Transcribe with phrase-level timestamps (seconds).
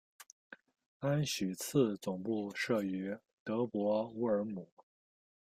[0.97, 4.67] 安许茨总部设于德国乌尔姆。